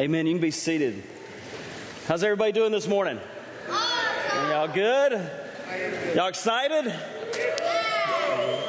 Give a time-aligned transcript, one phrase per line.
[0.00, 0.26] Amen.
[0.26, 1.02] You can be seated.
[2.08, 3.20] How's everybody doing this morning?
[3.68, 4.48] Awesome.
[4.48, 5.30] Y'all good?
[6.16, 6.90] Y'all excited?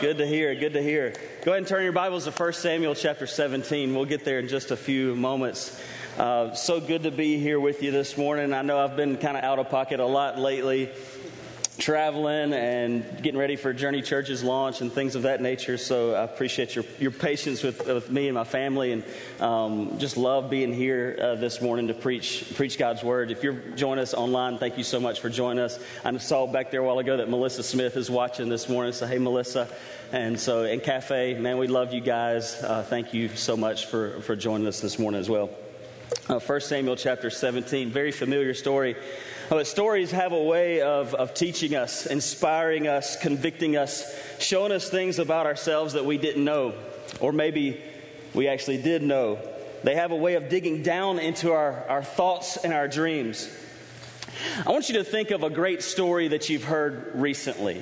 [0.02, 0.54] Good to hear.
[0.56, 1.14] Good to hear.
[1.46, 3.96] Go ahead and turn your Bibles to 1 Samuel chapter 17.
[3.96, 5.82] We'll get there in just a few moments.
[6.18, 8.52] Uh, so good to be here with you this morning.
[8.52, 10.90] I know I've been kind of out of pocket a lot lately
[11.78, 15.78] traveling and getting ready for Journey Church's launch and things of that nature.
[15.78, 19.04] So I appreciate your, your patience with, with me and my family and
[19.40, 23.32] um, just love being here uh, this morning to preach, preach God's word.
[23.32, 25.80] If you're joining us online, thank you so much for joining us.
[26.04, 28.94] I saw back there a while ago that Melissa Smith is watching this morning.
[28.94, 29.68] So, hey, Melissa.
[30.12, 32.62] And so, in Cafe, man, we love you guys.
[32.62, 35.50] Uh, thank you so much for, for joining us this morning as well.
[36.28, 38.96] Uh, 1 Samuel chapter 17, very familiar story.
[39.52, 44.10] But stories have a way of, of teaching us, inspiring us, convicting us,
[44.40, 46.74] showing us things about ourselves that we didn't know,
[47.20, 47.82] or maybe
[48.34, 49.40] we actually did know.
[49.84, 53.54] They have a way of digging down into our, our thoughts and our dreams.
[54.66, 57.82] I want you to think of a great story that you've heard recently.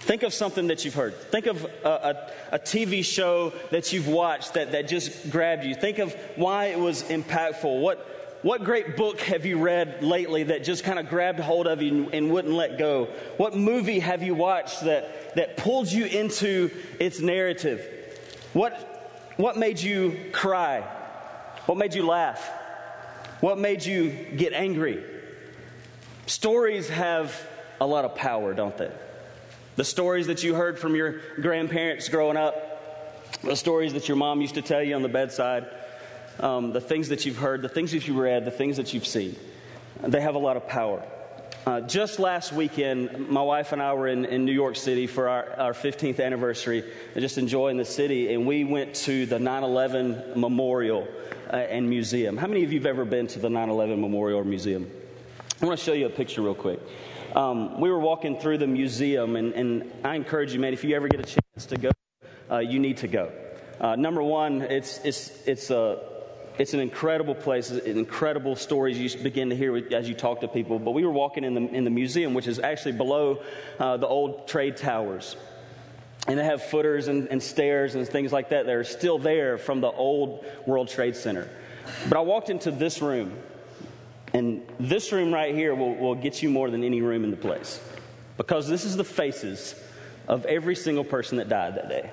[0.00, 1.16] Think of something that you've heard.
[1.30, 5.74] Think of a, a, a, TV show that you've watched that, that just grabbed you.
[5.74, 7.80] Think of why it was impactful.
[7.80, 8.06] What,
[8.42, 11.92] what great book have you read lately that just kind of grabbed hold of you
[11.92, 13.08] and, and wouldn't let go?
[13.36, 17.86] What movie have you watched that, that pulled you into its narrative?
[18.52, 20.80] What, what made you cry?
[21.66, 22.50] What made you laugh?
[23.40, 25.04] What made you get angry?
[26.26, 27.34] Stories have
[27.80, 28.90] a lot of power, don't they?
[29.76, 34.40] The stories that you heard from your grandparents growing up, the stories that your mom
[34.40, 35.68] used to tell you on the bedside
[36.40, 39.06] um, the things that you've heard, the things that you've read, the things that you've
[39.06, 39.36] seen.
[40.02, 41.02] They have a lot of power.
[41.64, 45.28] Uh, just last weekend, my wife and I were in, in New York City for
[45.28, 46.82] our, our 15th anniversary,
[47.14, 51.06] just enjoying the city, and we went to the 9 11 Memorial
[51.52, 52.36] uh, and Museum.
[52.36, 54.90] How many of you have ever been to the 9 11 Memorial Museum?
[55.60, 56.80] I want to show you a picture real quick.
[57.36, 60.96] Um, we were walking through the museum, and, and, I encourage you, man, if you
[60.96, 61.90] ever get a chance to go,
[62.50, 63.30] uh, you need to go.
[63.80, 66.11] Uh, number one, it's, it's, it's a
[66.58, 70.78] it's an incredible place, incredible stories you begin to hear as you talk to people.
[70.78, 73.42] But we were walking in the, in the museum, which is actually below
[73.78, 75.36] uh, the old trade towers.
[76.28, 79.58] And they have footers and, and stairs and things like that that are still there
[79.58, 81.48] from the old World Trade Center.
[82.08, 83.36] But I walked into this room,
[84.32, 87.36] and this room right here will, will get you more than any room in the
[87.36, 87.80] place.
[88.36, 89.74] Because this is the faces
[90.28, 92.10] of every single person that died that day.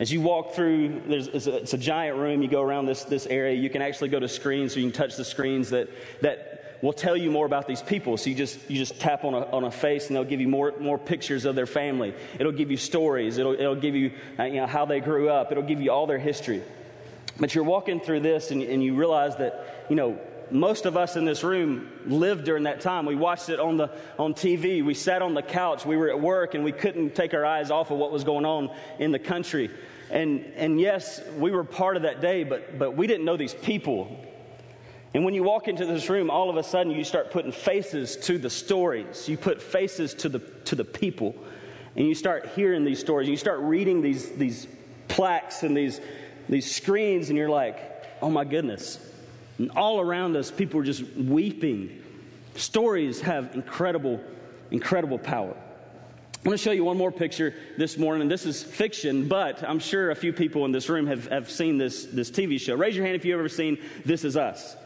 [0.00, 2.40] As you walk through, it's a, it's a giant room.
[2.40, 3.54] You go around this, this area.
[3.54, 5.90] You can actually go to screens, so you can touch the screens that,
[6.22, 8.16] that will tell you more about these people.
[8.16, 10.48] So you just, you just tap on a, on a face, and they'll give you
[10.48, 12.14] more, more pictures of their family.
[12.38, 13.36] It'll give you stories.
[13.36, 15.52] It'll, it'll give you, uh, you know, how they grew up.
[15.52, 16.62] It'll give you all their history.
[17.38, 20.18] But you're walking through this, and, and you realize that, you know,
[20.52, 23.06] most of us in this room lived during that time.
[23.06, 24.84] We watched it on, the, on TV.
[24.84, 25.84] We sat on the couch.
[25.84, 28.44] We were at work and we couldn't take our eyes off of what was going
[28.44, 29.70] on in the country.
[30.10, 33.54] And, and yes, we were part of that day, but, but we didn't know these
[33.54, 34.24] people.
[35.14, 38.16] And when you walk into this room, all of a sudden you start putting faces
[38.18, 39.28] to the stories.
[39.28, 41.34] You put faces to the, to the people.
[41.96, 43.28] And you start hearing these stories.
[43.28, 44.66] You start reading these, these
[45.08, 46.00] plaques and these,
[46.48, 48.98] these screens, and you're like, oh my goodness.
[49.60, 52.02] And all around us, people are just weeping.
[52.54, 54.18] Stories have incredible,
[54.70, 55.54] incredible power.
[55.54, 59.78] I want to show you one more picture this morning, this is fiction, but I'm
[59.78, 62.74] sure a few people in this room have, have seen this, this TV show.
[62.74, 63.76] Raise your hand if you've ever seen
[64.06, 64.78] This Is Us.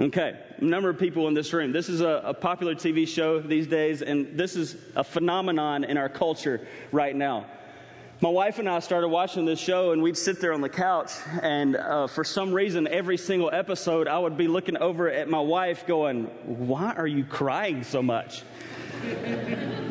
[0.00, 1.70] Okay, number of people in this room.
[1.70, 5.98] This is a, a, popular TV show these days, and this is a phenomenon in
[5.98, 7.44] our culture right now.
[8.22, 11.10] My wife and I started watching this show, and we'd sit there on the couch,
[11.42, 15.40] and uh, for some reason, every single episode, I would be looking over at my
[15.40, 18.44] wife going, Why are you crying so much?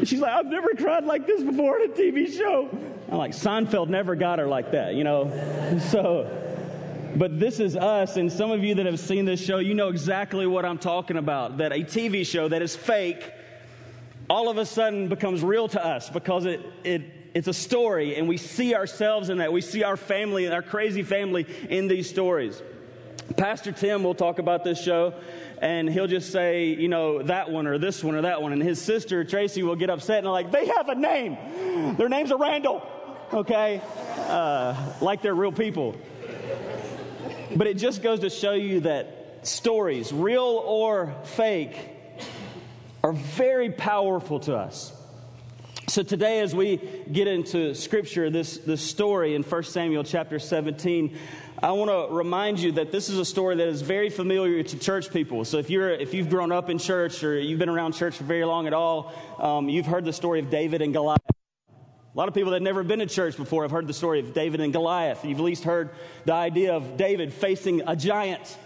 [0.05, 2.69] she's like, I've never cried like this before in a TV show.
[3.11, 5.25] I'm like, Seinfeld never got her like that, you know?
[5.89, 6.31] So,
[7.17, 9.89] but this is us, and some of you that have seen this show, you know
[9.89, 11.57] exactly what I'm talking about.
[11.57, 13.29] That a TV show that is fake
[14.29, 18.27] all of a sudden becomes real to us because it, it, it's a story, and
[18.27, 19.53] we see ourselves in that.
[19.53, 22.61] We see our family and our crazy family in these stories.
[23.37, 25.13] Pastor Tim will talk about this show,
[25.59, 28.51] and he'll just say, you know, that one or this one or that one.
[28.51, 31.95] And his sister, Tracy, will get upset and like, they have a name.
[31.97, 32.85] Their names are Randall,
[33.33, 33.81] okay?
[34.17, 35.95] Uh, like they're real people.
[37.55, 41.77] But it just goes to show you that stories, real or fake,
[43.03, 44.93] are very powerful to us.
[45.91, 46.77] So today, as we
[47.11, 51.17] get into scripture, this, this story in 1 Samuel chapter 17,
[51.61, 54.79] I want to remind you that this is a story that is very familiar to
[54.79, 55.43] church people.
[55.43, 58.23] So if, you're, if you've grown up in church or you've been around church for
[58.23, 61.19] very long at all, um, you've heard the story of David and Goliath.
[61.69, 64.33] A lot of people that never been to church before have heard the story of
[64.33, 65.25] David and Goliath.
[65.25, 65.89] You've at least heard
[66.23, 68.57] the idea of David facing a giant.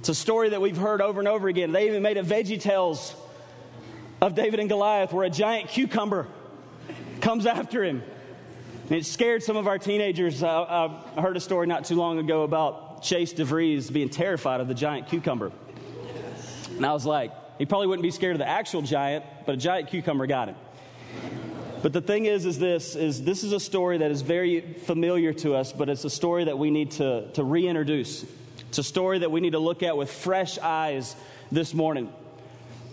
[0.00, 1.70] It's a story that we've heard over and over again.
[1.70, 3.14] They even made a Veggie Tales
[4.20, 6.26] of David and Goliath where a giant cucumber
[7.20, 8.02] comes after him.
[8.84, 10.42] And it scared some of our teenagers.
[10.42, 14.68] Uh, I heard a story not too long ago about Chase DeVries being terrified of
[14.68, 15.52] the giant cucumber.
[16.76, 19.56] And I was like, he probably wouldn't be scared of the actual giant, but a
[19.56, 20.56] giant cucumber got him.
[21.82, 25.34] But the thing is, is this is this is a story that is very familiar
[25.34, 28.24] to us, but it's a story that we need to, to reintroduce.
[28.68, 31.14] It's a story that we need to look at with fresh eyes
[31.52, 32.10] this morning.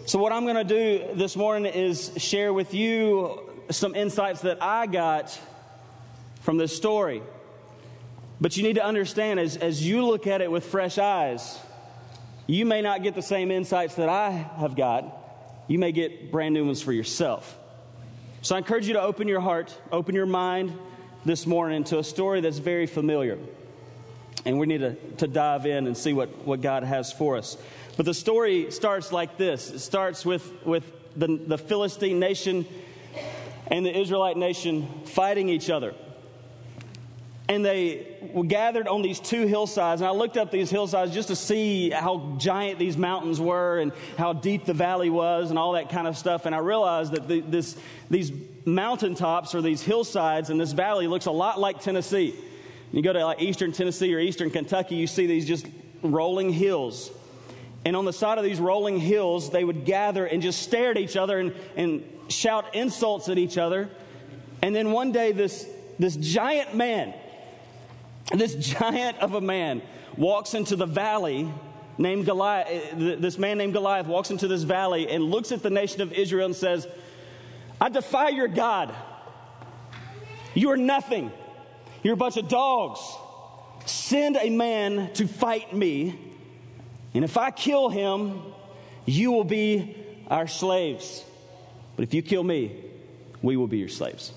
[0.05, 3.39] So, what I'm going to do this morning is share with you
[3.69, 5.39] some insights that I got
[6.41, 7.21] from this story.
[8.41, 11.59] But you need to understand, as, as you look at it with fresh eyes,
[12.47, 15.05] you may not get the same insights that I have got.
[15.67, 17.55] You may get brand new ones for yourself.
[18.41, 20.75] So I encourage you to open your heart, open your mind
[21.25, 23.37] this morning to a story that's very familiar.
[24.45, 27.57] And we need to, to dive in and see what, what God has for us.
[27.97, 30.83] But the story starts like this it starts with, with
[31.15, 32.65] the, the Philistine nation
[33.67, 35.93] and the Israelite nation fighting each other.
[37.47, 39.99] And they were gathered on these two hillsides.
[39.99, 43.91] And I looked up these hillsides just to see how giant these mountains were and
[44.17, 46.45] how deep the valley was and all that kind of stuff.
[46.45, 47.75] And I realized that the, this,
[48.09, 48.31] these
[48.63, 52.35] mountaintops or these hillsides and this valley looks a lot like Tennessee.
[52.91, 55.65] You go to like eastern Tennessee or eastern Kentucky, you see these just
[56.01, 57.11] rolling hills.
[57.85, 60.97] And on the side of these rolling hills, they would gather and just stare at
[60.97, 63.89] each other and, and shout insults at each other.
[64.61, 65.67] And then one day, this,
[65.97, 67.13] this giant man,
[68.33, 69.81] this giant of a man,
[70.17, 71.51] walks into the valley
[71.97, 72.67] named Goliath.
[72.69, 76.11] Eh, this man named Goliath walks into this valley and looks at the nation of
[76.13, 76.87] Israel and says,
[77.79, 78.93] I defy your God.
[80.53, 81.31] You are nothing.
[82.03, 82.99] You're a bunch of dogs.
[83.85, 86.31] Send a man to fight me
[87.13, 88.41] and if I kill him,
[89.05, 89.95] you will be
[90.27, 91.25] our slaves.
[91.95, 92.75] But if you kill me,
[93.41, 94.31] we will be your slaves.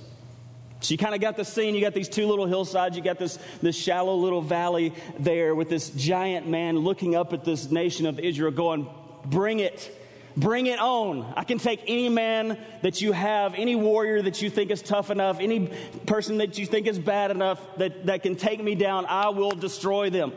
[0.80, 1.74] So you kind of got the scene.
[1.74, 2.96] You got these two little hillsides.
[2.96, 7.44] You got this, this shallow little valley there with this giant man looking up at
[7.44, 8.88] this nation of Israel going,
[9.24, 10.00] Bring it.
[10.36, 11.32] Bring it on.
[11.36, 15.10] I can take any man that you have, any warrior that you think is tough
[15.10, 15.70] enough, any
[16.06, 19.06] person that you think is bad enough that, that can take me down.
[19.06, 20.32] I will destroy them.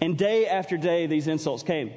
[0.00, 1.92] And day after day, these insults came.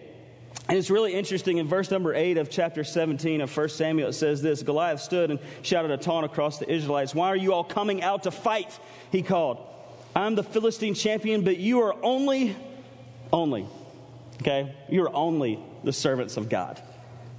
[0.67, 4.13] And it's really interesting in verse number 8 of chapter 17 of 1 Samuel, it
[4.13, 7.15] says this Goliath stood and shouted a taunt across the Israelites.
[7.15, 8.79] Why are you all coming out to fight?
[9.11, 9.65] He called.
[10.15, 12.55] I'm the Philistine champion, but you are only,
[13.31, 13.65] only,
[14.41, 14.75] okay?
[14.89, 16.81] You are only the servants of God,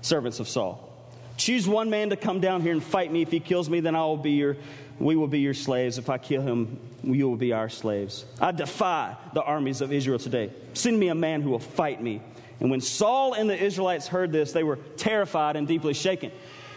[0.02, 0.88] servants of Saul.
[1.38, 3.22] Choose one man to come down here and fight me.
[3.22, 4.56] If he kills me, then I will be your
[5.00, 5.99] we will be your slaves.
[5.99, 8.25] If I kill him, you will be our slaves.
[8.40, 10.52] I defy the armies of Israel today.
[10.75, 12.20] Send me a man who will fight me.
[12.60, 16.31] And when Saul and the Israelites heard this, they were terrified and deeply shaken.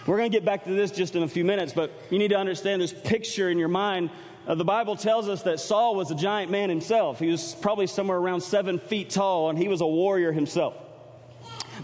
[0.07, 2.29] We're going to get back to this just in a few minutes, but you need
[2.29, 4.09] to understand this picture in your mind.
[4.47, 7.19] Uh, the Bible tells us that Saul was a giant man himself.
[7.19, 10.75] He was probably somewhere around seven feet tall, and he was a warrior himself.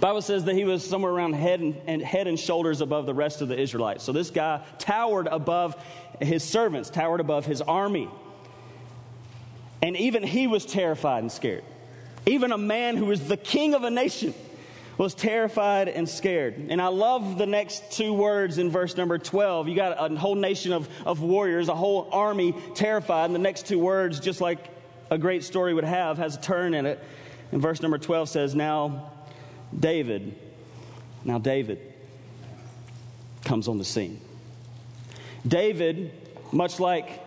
[0.01, 3.13] Bible says that he was somewhere around head and, and, head and shoulders above the
[3.13, 4.03] rest of the Israelites.
[4.03, 5.81] So this guy towered above
[6.19, 8.09] his servants, towered above his army.
[9.83, 11.63] And even he was terrified and scared.
[12.25, 14.33] Even a man who was the king of a nation
[14.97, 16.55] was terrified and scared.
[16.69, 19.67] And I love the next two words in verse number 12.
[19.67, 23.25] You got a whole nation of, of warriors, a whole army terrified.
[23.25, 24.67] And the next two words, just like
[25.11, 26.99] a great story would have, has a turn in it.
[27.51, 29.11] And verse number 12 says, Now
[29.77, 30.35] David,
[31.23, 31.79] now David
[33.43, 34.19] comes on the scene.
[35.47, 36.11] David,
[36.51, 37.21] much like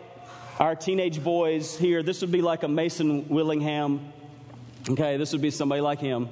[0.58, 4.12] our teenage boys here, this would be like a Mason Willingham.
[4.88, 6.28] Okay, this would be somebody like him.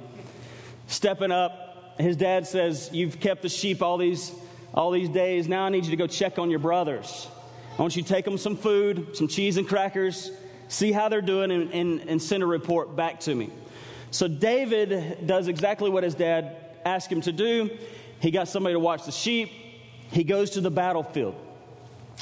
[0.87, 4.31] Stepping up, his dad says, You've kept the sheep all these,
[4.73, 5.47] all these days.
[5.47, 7.27] Now I need you to go check on your brothers.
[7.77, 10.31] I want you to take them some food, some cheese and crackers,
[10.67, 13.49] see how they're doing, and, and, and send a report back to me.
[14.13, 16.55] So David does exactly what his dad
[16.85, 17.71] asked him to do.
[18.19, 19.51] He got somebody to watch the sheep.
[20.11, 21.35] He goes to the battlefield.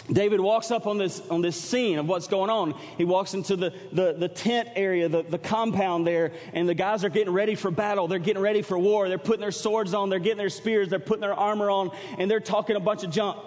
[0.09, 2.79] David walks up on this, on this scene of what's going on.
[2.97, 7.03] He walks into the, the, the tent area, the, the compound there, and the guys
[7.03, 8.07] are getting ready for battle.
[8.07, 9.09] They're getting ready for war.
[9.09, 12.31] They're putting their swords on, they're getting their spears, they're putting their armor on, and
[12.31, 13.37] they're talking a bunch of junk.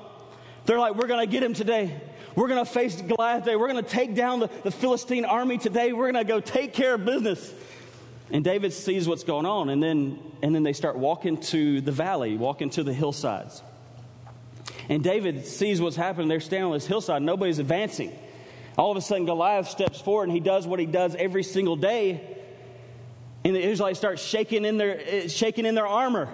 [0.66, 1.98] They're like, we're going to get him today.
[2.36, 3.56] We're going to face Goliath today.
[3.56, 5.94] We're going to take down the, the Philistine army today.
[5.94, 7.54] We're going to go take care of business.
[8.30, 11.92] And David sees what's going on, and then, and then they start walking to the
[11.92, 13.62] valley, walking to the hillsides.
[14.88, 16.28] And David sees what's happening.
[16.28, 18.16] They're standing on this hillside, nobody's advancing.
[18.76, 21.76] All of a sudden, Goliath steps forward and he does what he does every single
[21.76, 22.20] day.
[23.44, 26.28] And the Israelites start shaking in their, eh, shaking in their armor.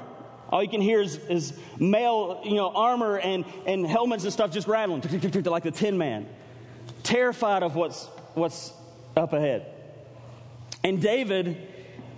[0.48, 4.50] All you can hear is, is male, you know, armor and, and helmets and stuff
[4.50, 5.02] just rattling,
[5.44, 6.26] like the Tin Man.
[7.02, 8.72] Terrified of what's, what's
[9.16, 9.66] up ahead.
[10.82, 11.68] And David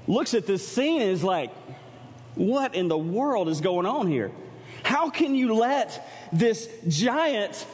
[0.07, 1.51] looks at this scene and is like,
[2.35, 4.33] what in the world is going on here?
[4.83, 7.67] How can you let this giant,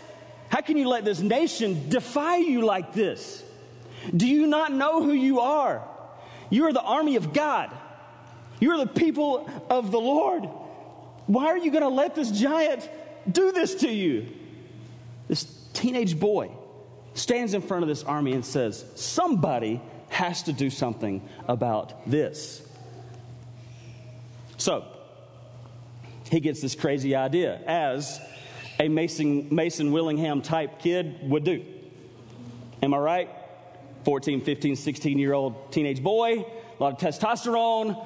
[0.48, 3.42] how can you let this nation defy you like this?
[4.14, 5.86] Do you not know who you are?
[6.50, 7.74] You are the army of God.
[8.60, 10.48] You're the people of the Lord.
[11.26, 12.88] Why are you going to let this giant
[13.30, 14.28] do this to you?
[15.28, 15.44] This
[15.74, 16.50] teenage boy
[17.14, 19.80] stands in front of this army and says, Somebody
[20.18, 22.60] has to do something about this.
[24.56, 24.84] So,
[26.28, 28.20] he gets this crazy idea, as
[28.80, 31.64] a Mason, Mason Willingham type kid would do.
[32.82, 33.30] Am I right?
[34.04, 38.04] 14, 15, 16 year old teenage boy, a lot of testosterone,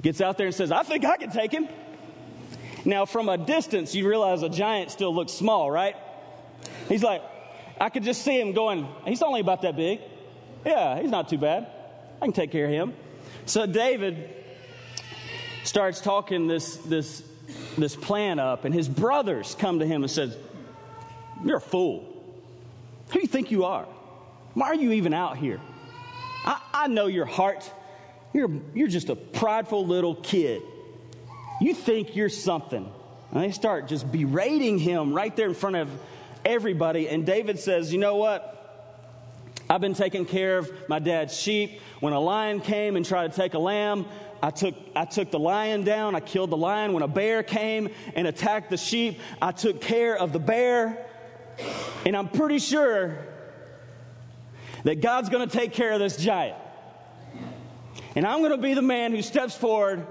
[0.00, 1.68] gets out there and says, I think I can take him.
[2.86, 5.96] Now, from a distance, you realize a giant still looks small, right?
[6.88, 7.20] He's like,
[7.78, 10.00] I could just see him going, he's only about that big.
[10.64, 11.66] Yeah, he's not too bad.
[12.20, 12.94] I can take care of him.
[13.46, 14.30] So David
[15.64, 17.22] starts talking this, this,
[17.76, 20.36] this plan up, and his brothers come to him and says,
[21.44, 22.10] You're a fool.
[23.08, 23.86] Who do you think you are?
[24.54, 25.60] Why are you even out here?
[26.44, 27.70] I, I know your heart.
[28.32, 30.62] You're, you're just a prideful little kid.
[31.60, 32.90] You think you're something.
[33.32, 35.90] And they start just berating him right there in front of
[36.44, 37.08] everybody.
[37.08, 38.53] And David says, You know what?
[39.68, 41.80] I've been taking care of my dad's sheep.
[42.00, 44.06] When a lion came and tried to take a lamb,
[44.42, 46.14] I took, I took the lion down.
[46.14, 46.92] I killed the lion.
[46.92, 51.06] When a bear came and attacked the sheep, I took care of the bear.
[52.04, 53.18] And I'm pretty sure
[54.82, 56.58] that God's going to take care of this giant.
[58.14, 60.06] And I'm going to be the man who steps forward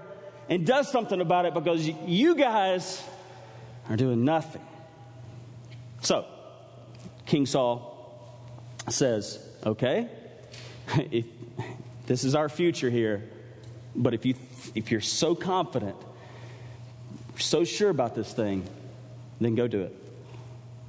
[0.50, 3.04] and does something about it because you guys
[3.90, 4.66] are doing nothing.
[6.02, 6.26] So,
[7.26, 7.94] King Saul
[8.90, 10.10] says, Okay,
[11.12, 11.26] if,
[12.06, 13.24] this is our future here,
[13.96, 14.36] but if, you,
[14.76, 15.96] if you're so confident,
[17.38, 18.68] so sure about this thing,
[19.40, 19.96] then go do it.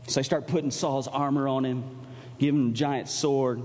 [0.08, 1.84] So they start putting Saul's armor on him,
[2.38, 3.62] giving him a giant sword.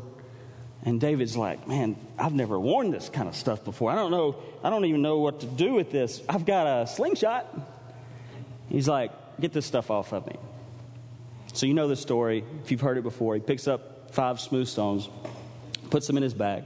[0.86, 3.92] And David's like, man, I've never worn this kind of stuff before.
[3.92, 6.22] I don't know, I don't even know what to do with this.
[6.30, 7.48] I've got a slingshot.
[8.70, 9.12] He's like,
[9.42, 10.36] get this stuff off of me.
[11.54, 12.46] So you know the story.
[12.63, 15.10] If you've heard it before, he picks up five smooth stones,
[15.89, 16.66] puts them in his bag,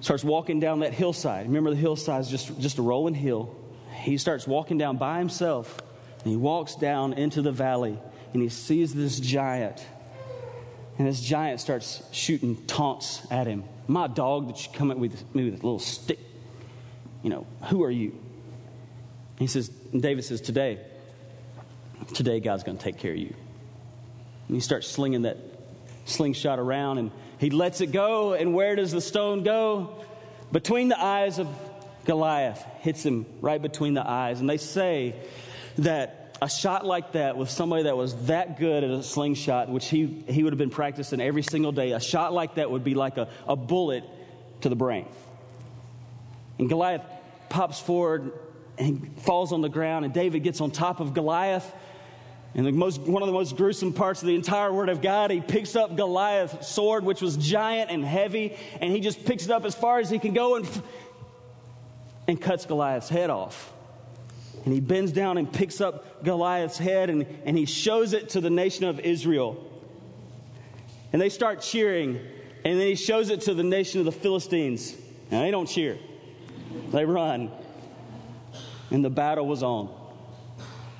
[0.00, 1.46] starts walking down that hillside.
[1.46, 3.54] Remember, the hillside is just, just a rolling hill.
[3.94, 5.80] He starts walking down by himself,
[6.22, 7.98] and he walks down into the valley,
[8.32, 9.84] and he sees this giant
[11.00, 13.64] and this giant starts shooting taunts at him.
[13.88, 16.18] My dog that you come at with me with a little stick.
[17.22, 18.18] You know, who are you?
[19.38, 20.78] He says, David says, Today,
[22.12, 23.34] today God's going to take care of you.
[24.48, 25.38] And he starts slinging that
[26.10, 28.34] slingshot around and he lets it go.
[28.34, 30.04] And where does the stone go?
[30.52, 31.48] Between the eyes of
[32.04, 34.40] Goliath, hits him right between the eyes.
[34.40, 35.14] And they say
[35.78, 39.88] that a shot like that with somebody that was that good at a slingshot, which
[39.88, 42.94] he, he would have been practicing every single day, a shot like that would be
[42.94, 44.04] like a, a bullet
[44.62, 45.06] to the brain.
[46.58, 47.02] And Goliath
[47.48, 48.32] pops forward
[48.78, 51.70] and falls on the ground, and David gets on top of Goliath.
[52.54, 55.30] And the most, one of the most gruesome parts of the entire Word of God,
[55.30, 59.50] he picks up Goliath's sword, which was giant and heavy, and he just picks it
[59.50, 60.68] up as far as he can go and,
[62.26, 63.72] and cuts Goliath's head off.
[64.64, 68.40] And he bends down and picks up Goliath's head and, and he shows it to
[68.40, 69.66] the nation of Israel.
[71.12, 72.20] And they start cheering.
[72.64, 74.94] And then he shows it to the nation of the Philistines.
[75.30, 75.98] And they don't cheer,
[76.90, 77.50] they run.
[78.90, 79.88] And the battle was on.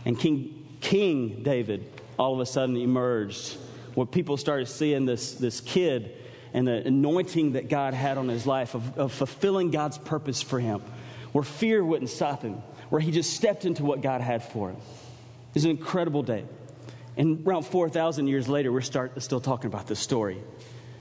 [0.05, 1.85] And King, King David
[2.19, 3.57] all of a sudden emerged,
[3.95, 6.17] where people started seeing this, this kid
[6.53, 10.61] and the anointing that God had on his life of, of fulfilling God's purpose for
[10.61, 10.83] him,
[11.33, 14.77] where fear wouldn't stop him where he just stepped into what God had for him.
[14.77, 16.45] It was an incredible day.
[17.17, 20.39] And around 4,000 years later, we're start, still talking about this story.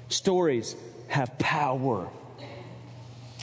[0.08, 0.76] Stories
[1.08, 2.10] have power.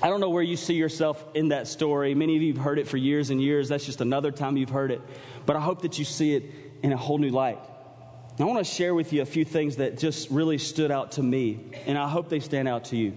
[0.02, 2.14] I don't know where you see yourself in that story.
[2.14, 3.68] Many of you have heard it for years and years.
[3.68, 5.00] That's just another time you've heard it.
[5.46, 6.44] But I hope that you see it
[6.82, 7.58] in a whole new light.
[8.38, 11.22] I want to share with you a few things that just really stood out to
[11.22, 13.16] me, and I hope they stand out to you.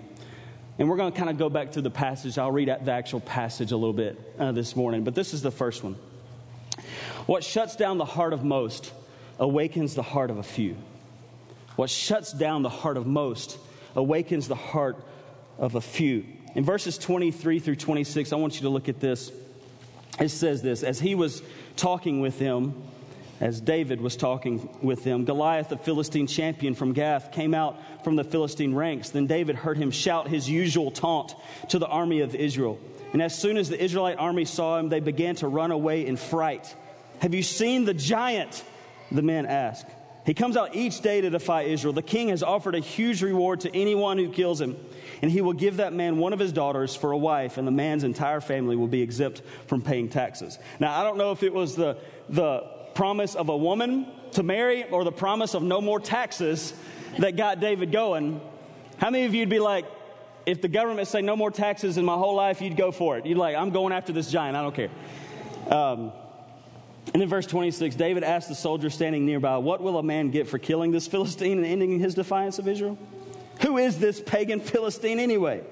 [0.77, 2.37] And we're going to kind of go back to the passage.
[2.37, 5.51] I'll read the actual passage a little bit uh, this morning, but this is the
[5.51, 5.97] first one.
[7.25, 8.93] What shuts down the heart of most
[9.39, 10.77] awakens the heart of a few.
[11.75, 13.57] What shuts down the heart of most
[13.95, 14.95] awakens the heart
[15.57, 16.25] of a few.
[16.55, 19.31] In verses 23 through 26, I want you to look at this.
[20.19, 21.41] It says this As he was
[21.75, 22.83] talking with them,
[23.39, 28.17] as David was talking with them, Goliath, the Philistine champion from Gath, came out from
[28.17, 29.11] the Philistine ranks.
[29.11, 31.35] Then David heard him shout his usual taunt
[31.69, 32.77] to the army of Israel.
[33.13, 36.17] And as soon as the Israelite army saw him, they began to run away in
[36.17, 36.75] fright.
[37.19, 38.63] Have you seen the giant?
[39.11, 39.87] The men asked.
[40.29, 41.91] He comes out each day to defy Israel.
[41.91, 44.77] The king has offered a huge reward to anyone who kills him,
[45.23, 47.71] and he will give that man one of his daughters for a wife, and the
[47.71, 50.59] man's entire family will be exempt from paying taxes.
[50.79, 51.97] Now, I don't know if it was the,
[52.29, 52.59] the
[52.93, 56.75] promise of a woman to marry or the promise of no more taxes
[57.17, 58.39] that got David going.
[58.99, 59.85] How many of you'd be like,
[60.45, 63.25] if the government say no more taxes in my whole life, you'd go for it?
[63.25, 64.91] You'd like, I'm going after this giant, I don't care.
[65.75, 66.11] Um,
[67.13, 70.47] and in verse 26, David asked the soldier standing nearby, What will a man get
[70.47, 72.97] for killing this Philistine and ending his defiance of Israel?
[73.61, 75.63] Who is this pagan Philistine anyway,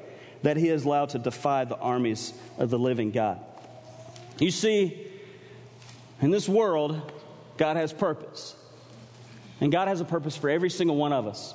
[0.44, 3.40] that he is allowed to defy the armies of the living God?
[4.40, 5.08] You see,
[6.22, 7.12] in this world,
[7.58, 8.56] God has purpose.
[9.62, 11.54] And God has a purpose for every single one of us.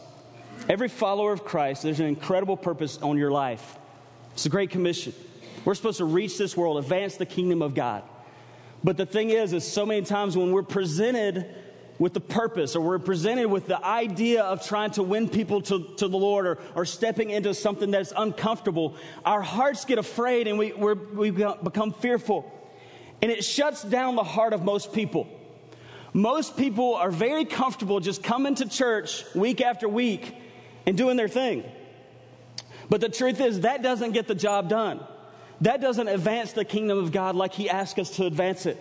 [0.69, 3.79] Every follower of Christ, there's an incredible purpose on your life.
[4.33, 5.12] It's a great commission.
[5.65, 8.03] We're supposed to reach this world, advance the kingdom of God.
[8.85, 11.47] But the thing is, is so many times when we're presented
[11.99, 15.95] with the purpose or we're presented with the idea of trying to win people to,
[15.97, 20.59] to the Lord or, or stepping into something that's uncomfortable, our hearts get afraid and
[20.59, 22.51] we, we become fearful.
[23.21, 25.29] And it shuts down the heart of most people.
[26.12, 30.35] Most people are very comfortable just coming to church week after week
[30.87, 31.65] and doing their thing.
[32.91, 35.01] But the truth is, that doesn't get the job done.
[35.62, 38.79] That doesn't advance the kingdom of God like He asks us to advance it.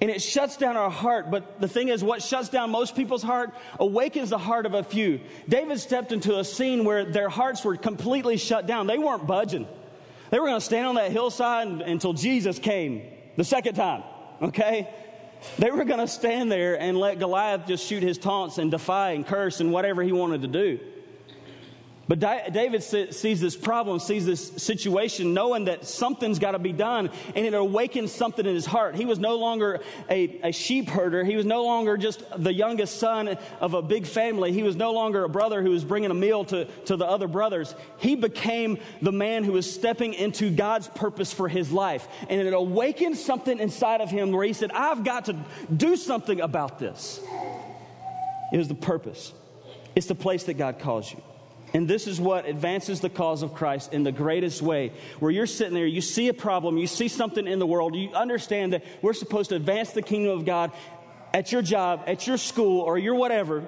[0.00, 1.30] And it shuts down our heart.
[1.30, 4.82] But the thing is, what shuts down most people's heart awakens the heart of a
[4.82, 5.20] few.
[5.48, 8.86] David stepped into a scene where their hearts were completely shut down.
[8.86, 9.68] They weren't budging.
[10.30, 13.02] They were going to stand on that hillside until Jesus came
[13.36, 14.02] the second time,
[14.40, 14.88] okay?
[15.58, 19.10] They were going to stand there and let Goliath just shoot his taunts and defy
[19.10, 20.80] and curse and whatever he wanted to do.
[22.06, 22.20] But
[22.52, 27.46] David sees this problem, sees this situation, knowing that something's got to be done, and
[27.46, 28.94] it awakens something in his heart.
[28.94, 31.24] He was no longer a, a, sheep herder.
[31.24, 34.52] He was no longer just the youngest son of a big family.
[34.52, 37.26] He was no longer a brother who was bringing a meal to, to the other
[37.26, 37.74] brothers.
[37.96, 42.06] He became the man who was stepping into God's purpose for his life.
[42.28, 45.36] And it awakened something inside of him where he said, I've got to
[45.74, 47.20] do something about this.
[48.52, 49.32] It was the purpose,
[49.96, 51.22] it's the place that God calls you.
[51.74, 54.92] And this is what advances the cause of Christ in the greatest way.
[55.18, 58.10] Where you're sitting there, you see a problem, you see something in the world, you
[58.14, 60.70] understand that we're supposed to advance the kingdom of God
[61.34, 63.64] at your job, at your school, or your whatever.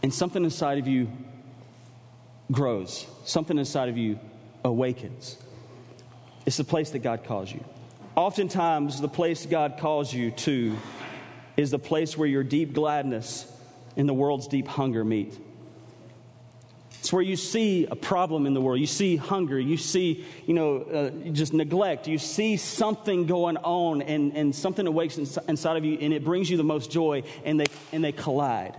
[0.00, 1.10] And something inside of you
[2.52, 4.20] grows, something inside of you
[4.64, 5.36] awakens.
[6.46, 7.64] It's the place that God calls you.
[8.14, 10.76] Oftentimes, the place God calls you to
[11.56, 13.50] is the place where your deep gladness
[13.96, 15.36] and the world's deep hunger meet.
[17.00, 18.78] It's where you see a problem in the world.
[18.78, 19.58] You see hunger.
[19.58, 22.06] You see, you know, uh, just neglect.
[22.06, 26.50] You see something going on, and, and something awakes inside of you, and it brings
[26.50, 28.76] you the most joy, and they, and they collide.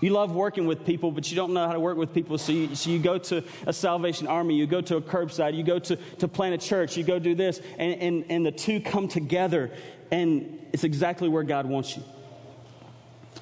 [0.00, 2.38] You love working with people, but you don't know how to work with people.
[2.38, 5.62] So you, so you go to a Salvation Army, you go to a curbside, you
[5.62, 8.80] go to, to plant a church, you go do this, and, and, and the two
[8.80, 9.70] come together,
[10.10, 12.02] and it's exactly where God wants you.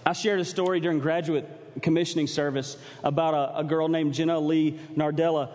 [0.05, 1.49] I shared a story during graduate
[1.83, 5.51] commissioning service about a, a girl named Jenna Lee Nardella.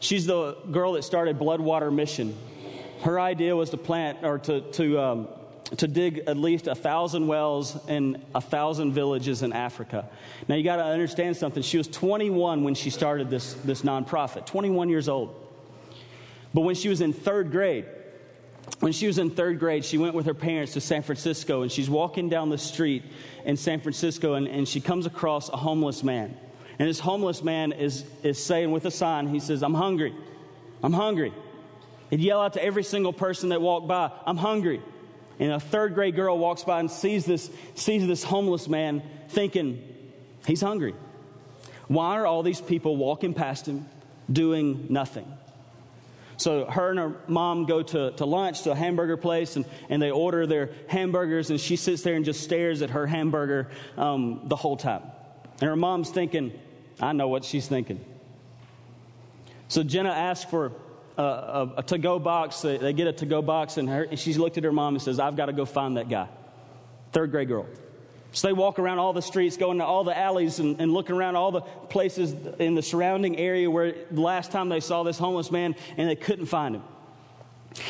[0.00, 2.36] She's the girl that started Bloodwater Mission.
[3.02, 5.28] Her idea was to plant or to, to, um,
[5.76, 10.08] to dig at least a thousand wells in a thousand villages in Africa.
[10.48, 11.62] Now you got to understand something.
[11.62, 15.34] She was 21 when she started this, this nonprofit, 21 years old.
[16.54, 17.86] But when she was in third grade,
[18.80, 21.72] when she was in third grade, she went with her parents to San Francisco and
[21.72, 23.04] she's walking down the street
[23.44, 26.36] in San Francisco and, and she comes across a homeless man.
[26.78, 30.14] And this homeless man is, is saying with a sign, he says, I'm hungry.
[30.82, 31.32] I'm hungry.
[32.10, 34.82] He'd yell out to every single person that walked by, I'm hungry.
[35.38, 39.82] And a third grade girl walks by and sees this, sees this homeless man thinking,
[40.46, 40.94] he's hungry.
[41.88, 43.86] Why are all these people walking past him
[44.30, 45.26] doing nothing?
[46.36, 50.02] So her and her mom go to, to lunch to a hamburger place and, and
[50.02, 54.42] they order their hamburgers and she sits there and just stares at her hamburger um,
[54.44, 55.02] the whole time.
[55.60, 56.52] And her mom's thinking,
[57.00, 58.04] I know what she's thinking.
[59.68, 60.72] So Jenna asks for
[61.16, 62.60] a, a, a to go box.
[62.60, 64.94] They, they, get a to go box and, her, and she's looked at her mom
[64.94, 66.28] and says, I've got to go find that guy.
[67.12, 67.66] Third grade girl.
[68.36, 71.16] So they walk around all the streets, going to all the alleys, and, and looking
[71.16, 75.18] around all the places in the surrounding area where the last time they saw this
[75.18, 76.82] homeless man and they couldn't find him.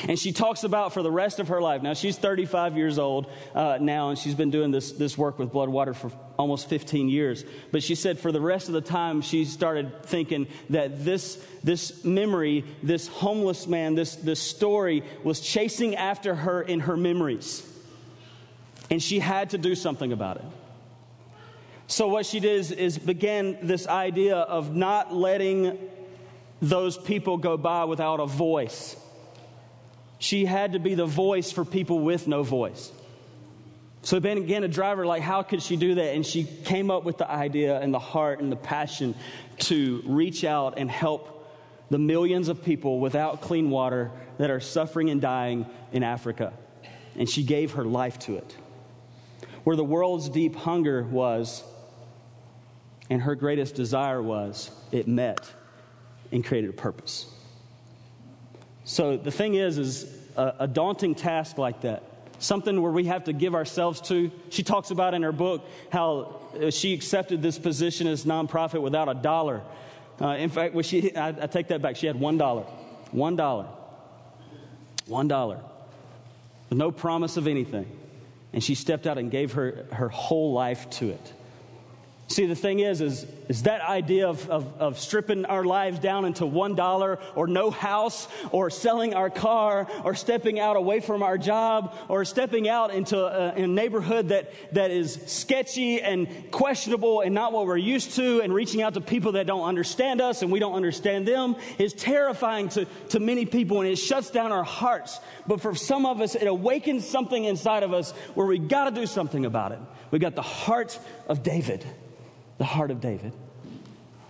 [0.07, 1.83] And she talks about for the rest of her life.
[1.83, 5.51] Now, she's 35 years old uh, now, and she's been doing this, this work with
[5.51, 7.45] Bloodwater for almost 15 years.
[7.73, 12.05] But she said for the rest of the time, she started thinking that this, this
[12.05, 17.69] memory, this homeless man, this, this story was chasing after her in her memories.
[18.91, 20.45] And she had to do something about it.
[21.89, 25.79] So, what she did is, is began this idea of not letting
[26.61, 28.97] those people go by without a voice.
[30.19, 32.91] She had to be the voice for people with no voice.
[34.03, 36.15] So, Ben began to drive her, like, how could she do that?
[36.15, 39.15] And she came up with the idea and the heart and the passion
[39.59, 41.33] to reach out and help
[41.91, 46.53] the millions of people without clean water that are suffering and dying in Africa.
[47.17, 48.57] And she gave her life to it
[49.67, 51.65] where the world's deep hunger was
[53.11, 55.51] and her greatest desire was, it met
[56.31, 57.27] and created a purpose.
[58.85, 62.05] So the thing is, is a, a daunting task like that,
[62.39, 64.31] something where we have to give ourselves to.
[64.51, 69.09] She talks about in her book how uh, she accepted this position as nonprofit without
[69.09, 69.63] a dollar.
[70.21, 71.97] Uh, in fact, well, she, I, I take that back.
[71.97, 72.63] She had one dollar,
[73.11, 73.67] one dollar,
[75.07, 75.59] one dollar,
[76.71, 77.91] no promise of anything
[78.53, 81.33] and she stepped out and gave her, her whole life to it.
[82.29, 86.25] See, the thing is, is, is that idea of, of, of stripping our lives down
[86.25, 91.23] into one dollar or no house or selling our car or stepping out away from
[91.23, 97.21] our job or stepping out into a, a, neighborhood that, that is sketchy and questionable
[97.21, 100.43] and not what we're used to and reaching out to people that don't understand us
[100.43, 104.51] and we don't understand them is terrifying to, to many people and it shuts down
[104.51, 105.21] our hearts.
[105.47, 108.91] But for some of us, it awakens something inside of us where we got to
[108.91, 109.79] do something about it.
[110.11, 111.87] We got the heart of David
[112.59, 113.33] the heart of David.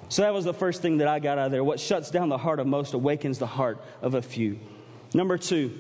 [0.08, 1.64] So that was the first thing that I got out of there.
[1.64, 4.58] What shuts down the heart of most awakens the heart of a few.
[5.14, 5.78] Number two,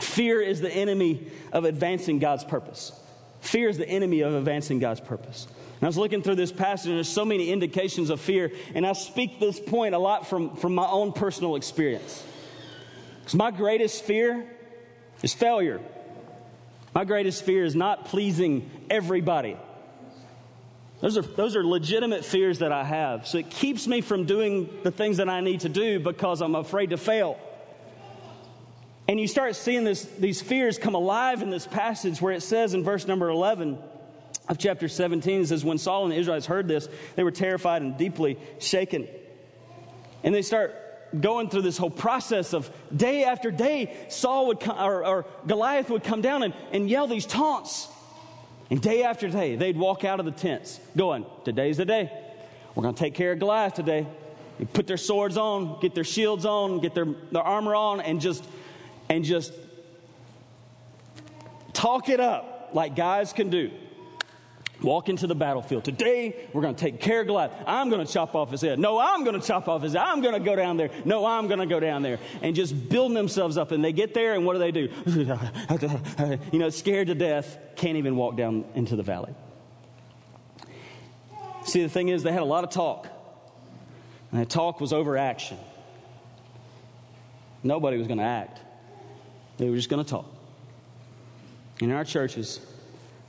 [0.00, 2.92] fear is the enemy of advancing God's purpose.
[3.40, 5.46] Fear is the enemy of advancing God's purpose.
[5.46, 8.86] And I was looking through this passage, and there's so many indications of fear, and
[8.86, 12.24] I speak this point a lot from, from my own personal experience.
[13.20, 14.44] Because my greatest fear
[15.22, 15.80] is failure.
[16.94, 19.56] My greatest fear is not pleasing everybody.
[21.00, 23.26] Those are, those are legitimate fears that I have.
[23.26, 26.56] So it keeps me from doing the things that I need to do because I'm
[26.56, 27.38] afraid to fail.
[29.06, 32.74] And you start seeing this, these fears come alive in this passage where it says
[32.74, 33.78] in verse number 11
[34.48, 37.82] of chapter 17, it says, When Saul and the Israelites heard this, they were terrified
[37.82, 39.08] and deeply shaken.
[40.24, 40.74] And they start
[41.18, 45.90] going through this whole process of day after day, Saul would come, or, or Goliath
[45.90, 47.88] would come down and, and yell these taunts.
[48.70, 52.12] And day after day, they'd walk out of the tents going, Today's the day.
[52.74, 54.06] We're going to take care of Goliath today.
[54.58, 58.20] They put their swords on, get their shields on, get their, their armor on, and
[58.20, 58.44] just,
[59.08, 59.52] and just
[61.72, 63.70] talk it up like guys can do.
[64.82, 65.84] Walk into the battlefield.
[65.84, 67.50] Today, we're going to take care of Goliath.
[67.66, 68.78] I'm going to chop off his head.
[68.78, 70.02] No, I'm going to chop off his head.
[70.02, 70.90] I'm going to go down there.
[71.04, 72.20] No, I'm going to go down there.
[72.42, 73.72] And just building themselves up.
[73.72, 74.88] And they get there, and what do they do?
[76.52, 79.34] you know, scared to death, can't even walk down into the valley.
[81.64, 83.08] See, the thing is, they had a lot of talk.
[84.30, 85.58] And that talk was over action.
[87.64, 88.60] Nobody was going to act,
[89.56, 90.26] they were just going to talk.
[91.80, 92.60] In our churches,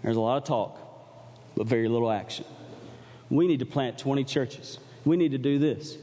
[0.04, 0.89] there's a lot of talk
[1.60, 2.46] but very little action.
[3.30, 4.80] We need to plant 20 churches.
[5.04, 5.98] We need to do this.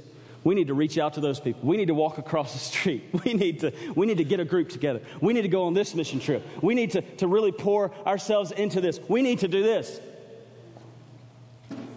[0.45, 1.67] We need to reach out to those people.
[1.67, 3.05] We need to walk across the street.
[3.25, 5.01] We need to, we need to get a group together.
[5.23, 6.47] We need to go on this mission trip.
[6.61, 9.01] We need to, to really pour ourselves into this.
[9.09, 9.99] We need to do this.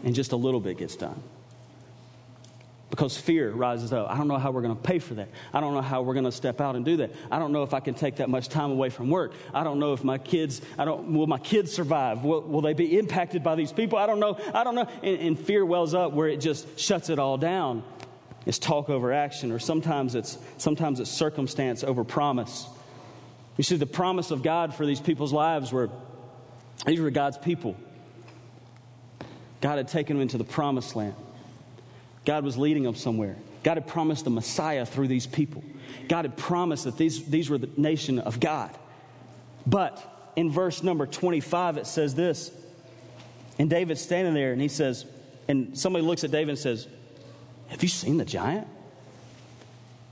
[0.06, 1.22] And just a little bit gets done
[2.99, 4.12] because fear rises up.
[4.12, 5.29] I don't know how we're going to pay for that.
[5.53, 7.13] I don't know how we're going to step out and do that.
[7.31, 9.31] I don't know if I can take that much time away from work.
[9.53, 12.25] I don't know if my kids, I don't, will my kids survive?
[12.25, 13.97] Will, will they be impacted by these people?
[13.97, 14.38] I don't know.
[14.53, 14.85] I don't know.
[15.01, 17.83] And, and fear wells up where it just shuts it all down.
[18.45, 22.67] It's talk over action, or sometimes it's, sometimes it's circumstance over promise.
[23.55, 25.89] You see, the promise of God for these people's lives were,
[26.85, 27.77] these were God's people.
[29.62, 31.15] God had taken them into the promised land.
[32.25, 33.36] God was leading them somewhere.
[33.63, 35.63] God had promised the Messiah through these people.
[36.08, 38.71] God had promised that these, these were the nation of God.
[39.65, 42.51] But in verse number 25, it says this.
[43.58, 45.05] And David's standing there and he says,
[45.47, 46.88] and somebody looks at David and says,
[47.67, 48.67] Have you seen the giant?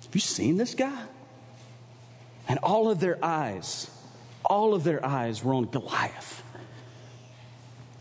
[0.03, 1.03] Have you seen this guy?
[2.47, 3.89] And all of their eyes,
[4.43, 6.43] all of their eyes were on Goliath.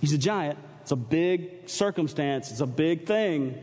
[0.01, 0.59] He's a giant.
[0.83, 3.61] It's a big circumstance, it's a big thing.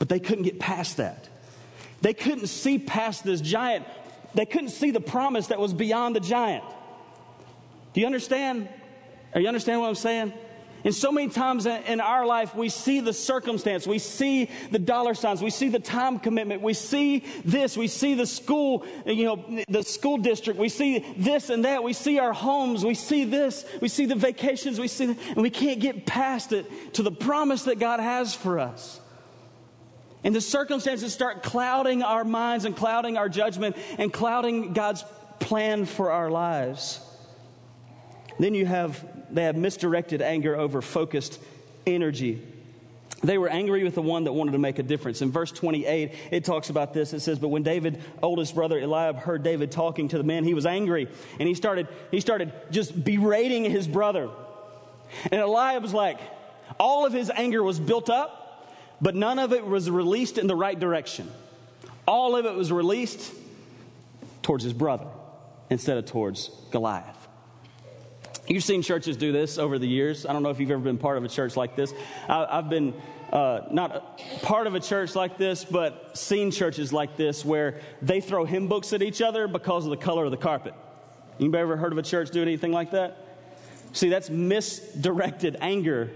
[0.00, 1.28] But they couldn't get past that.
[2.00, 3.86] They couldn't see past this giant.
[4.34, 6.64] They couldn't see the promise that was beyond the giant.
[7.92, 8.68] Do you understand?
[9.34, 10.32] Are you understand what I'm saying?
[10.84, 15.12] And so many times in our life, we see the circumstance, we see the dollar
[15.12, 19.62] signs, we see the time commitment, we see this, we see the school, you know,
[19.68, 23.66] the school district, we see this and that, we see our homes, we see this,
[23.82, 27.64] we see the vacations, we see, and we can't get past it to the promise
[27.64, 29.00] that God has for us.
[30.22, 35.04] And the circumstances start clouding our minds and clouding our judgment and clouding God's
[35.38, 37.00] plan for our lives.
[38.38, 41.40] Then you have they have misdirected anger over focused
[41.86, 42.42] energy.
[43.22, 45.20] They were angry with the one that wanted to make a difference.
[45.20, 47.12] In verse 28, it talks about this.
[47.12, 50.54] It says, But when David, oldest brother Eliab, heard David talking to the men, he
[50.54, 51.06] was angry
[51.38, 54.30] and he started, he started just berating his brother.
[55.30, 56.18] And Eliab was like,
[56.78, 58.39] all of his anger was built up,
[59.00, 61.30] but none of it was released in the right direction.
[62.06, 63.32] All of it was released
[64.42, 65.06] towards his brother
[65.70, 67.28] instead of towards Goliath.
[68.48, 70.26] You've seen churches do this over the years.
[70.26, 71.94] I don't know if you've ever been part of a church like this.
[72.28, 72.94] I, have been
[73.32, 78.20] uh, not part of a church like this, but seen churches like this where they
[78.20, 80.74] throw hymn books at each other because of the color of the carpet.
[81.38, 83.38] Anybody ever heard of a church doing anything like that?
[83.92, 86.10] See, that's misdirected anger.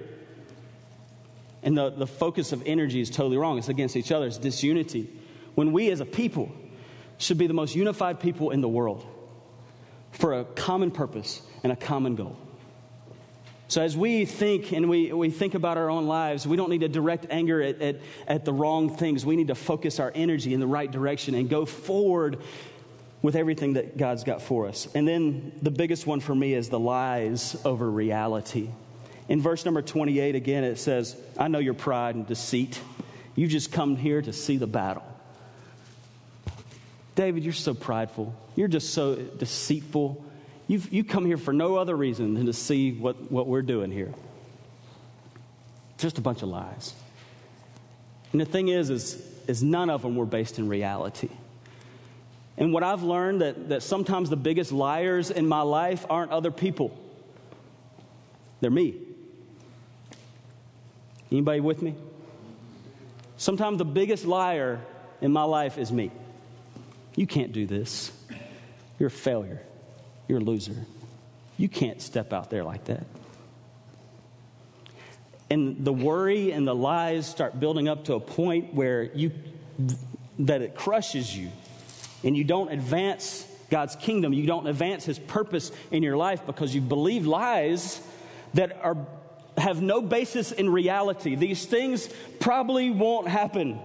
[1.65, 3.59] And the, the focus of energy is totally wrong.
[3.59, 5.11] It's against each other, it's disunity.
[5.57, 6.53] When we as a people
[7.19, 9.05] should be the most unified people in the world
[10.13, 12.39] for a common purpose and a common goal.
[13.67, 16.83] So, as we think and we, we think about our own lives, we don't need
[16.83, 17.97] to direct anger at, at,
[18.29, 19.25] at the wrong things.
[19.25, 22.41] We need to focus our energy in the right direction and go forward
[23.23, 24.87] with everything that God's got for us.
[24.95, 28.69] And then the biggest one for me is the lies over reality.
[29.29, 32.81] In verse number 28, again, it says, I know your pride and deceit.
[33.35, 35.05] You just come here to see the battle.
[37.15, 38.35] David, you're so prideful.
[38.57, 40.25] You're just so deceitful.
[40.67, 43.91] You've, you come here for no other reason than to see what, what we're doing
[43.91, 44.13] here.
[45.99, 46.93] Just a bunch of lies.
[48.33, 51.29] And the thing is, is, is none of them were based in reality.
[52.57, 56.51] And what I've learned that, that sometimes the biggest liars in my life aren't other
[56.51, 56.97] people.
[58.61, 58.95] They're me.
[61.35, 61.97] Anybody with me?
[63.39, 64.81] Sometimes the biggest liar
[65.21, 66.13] in my life is me.
[67.17, 68.13] You can't do this.
[69.01, 69.61] You're a failure.
[70.29, 70.87] You're a loser.
[71.57, 73.05] You can't step out there like that.
[75.51, 79.33] And the worry and the lies start building up to a point where you
[80.39, 81.51] that it crushes you
[82.23, 84.33] and you don't advance God's kingdom.
[84.33, 88.01] You don't advance his purpose in your life because you believe lies
[88.55, 88.97] that are
[89.57, 91.35] have no basis in reality.
[91.35, 92.09] These things
[92.41, 93.79] probably won't happen.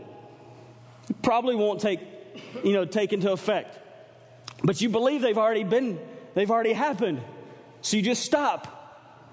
[1.22, 2.00] Probably won't take,
[2.64, 3.78] you know, take into effect.
[4.64, 6.00] But you believe they've already been
[6.34, 7.22] They've already happened.
[7.82, 8.76] So you just stop.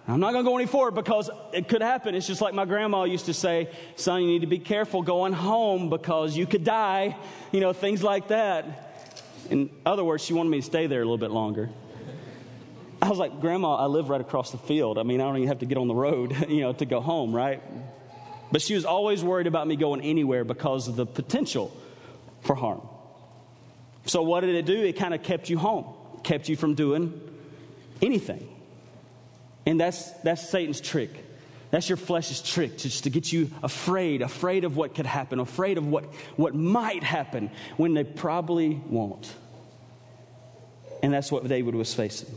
[0.08, 2.14] I'm not going to go any forward because it could happen.
[2.14, 5.32] It's just like my grandma used to say, son, you need to be careful going
[5.32, 7.16] home because you could die,
[7.50, 9.22] you know, things like that.
[9.50, 11.70] In other words, she wanted me to stay there a little bit longer.
[13.00, 14.98] I was like, Grandma, I live right across the field.
[14.98, 17.00] I mean, I don't even have to get on the road, you know, to go
[17.00, 17.62] home, right?
[18.50, 21.76] But she was always worried about me going anywhere because of the potential
[22.42, 22.80] for harm.
[24.06, 24.84] So what did it do?
[24.84, 27.18] It kind of kept you home kept you from doing
[28.02, 28.46] anything.
[29.64, 31.10] And that's, that's Satan's trick.
[31.70, 35.78] That's your flesh's trick, just to get you afraid, afraid of what could happen, afraid
[35.78, 36.04] of what,
[36.36, 39.32] what might happen when they probably won't.
[41.02, 42.28] And that's what David was facing.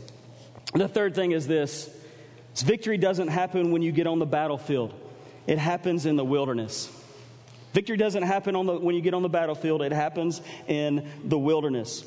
[0.74, 1.90] The third thing is this
[2.56, 4.94] victory doesn't happen when you get on the battlefield,
[5.46, 6.90] it happens in the wilderness.
[7.72, 11.38] Victory doesn't happen on the, when you get on the battlefield, it happens in the
[11.38, 12.04] wilderness.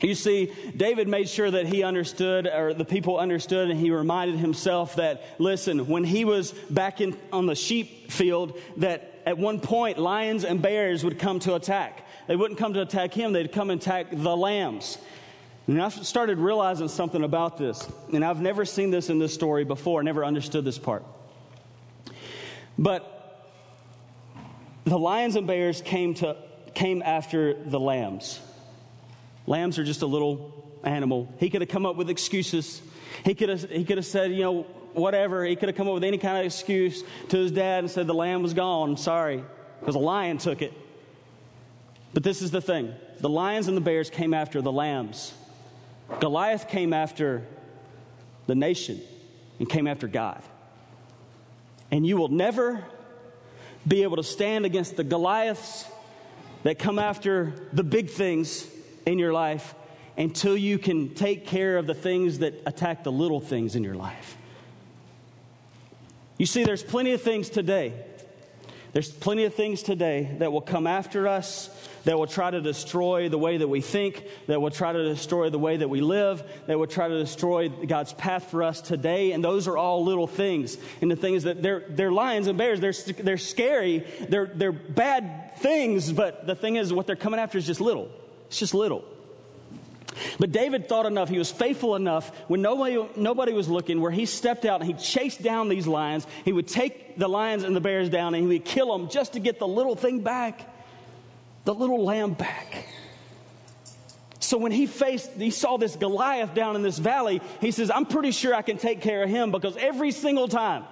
[0.00, 4.38] You see, David made sure that he understood, or the people understood, and he reminded
[4.38, 9.60] himself that, listen, when he was back in, on the sheep field, that at one
[9.60, 12.06] point lions and bears would come to attack.
[12.28, 14.98] They wouldn't come to attack him, they'd come and attack the lambs.
[15.68, 19.64] And I started realizing something about this, and I've never seen this in this story
[19.64, 21.04] before, I never understood this part.
[22.78, 23.14] But
[24.84, 26.38] the lions and bears came, to,
[26.74, 28.40] came after the lambs.
[29.46, 31.30] Lambs are just a little animal.
[31.38, 32.80] He could have come up with excuses.
[33.26, 34.62] He could have, he could have said, you know,
[34.94, 35.44] whatever.
[35.44, 38.06] He could have come up with any kind of excuse to his dad and said
[38.06, 38.96] the lamb was gone.
[38.96, 39.44] Sorry,
[39.80, 40.72] because a lion took it.
[42.14, 45.34] But this is the thing the lions and the bears came after the lambs.
[46.20, 47.46] Goliath came after
[48.46, 49.00] the nation
[49.58, 50.42] and came after God.
[51.90, 52.84] And you will never
[53.86, 55.86] be able to stand against the Goliaths
[56.62, 58.66] that come after the big things
[59.06, 59.74] in your life
[60.16, 63.94] until you can take care of the things that attack the little things in your
[63.94, 64.36] life.
[66.38, 67.92] You see, there's plenty of things today.
[68.92, 71.68] There's plenty of things today that will come after us,
[72.04, 75.50] that will try to destroy the way that we think, that will try to destroy
[75.50, 79.32] the way that we live, that will try to destroy God's path for us today.
[79.32, 80.78] And those are all little things.
[81.02, 82.80] And the thing is that they're, they're lions and bears.
[82.80, 84.06] They're, they're scary.
[84.28, 86.10] They're, they're bad things.
[86.10, 88.08] But the thing is, what they're coming after is just little.
[88.46, 89.04] It's just little.
[90.38, 94.26] But David thought enough, he was faithful enough when nobody, nobody was looking, where he
[94.26, 96.26] stepped out and he chased down these lions.
[96.44, 99.34] He would take the lions and the bears down and he would kill them just
[99.34, 100.72] to get the little thing back,
[101.64, 102.86] the little lamb back.
[104.40, 108.06] So when he faced, he saw this Goliath down in this valley, he says, I'm
[108.06, 110.84] pretty sure I can take care of him because every single time,